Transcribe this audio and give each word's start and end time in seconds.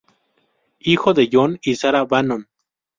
Hijo 0.79 1.13
de 1.13 1.29
John 1.31 1.59
y 1.61 1.75
Sara 1.75 2.05
Bannon. 2.05 2.47